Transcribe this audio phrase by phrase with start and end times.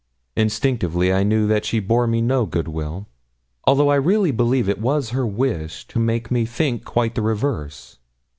[0.35, 3.05] Instinctively I knew that she bore me no good will,
[3.65, 7.99] although I really believe it was her wish to make me think quite the reverse.